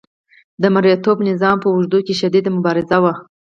[0.61, 3.13] د مرئیتوب نظام په اوږدو کې شدیده مبارزه وه.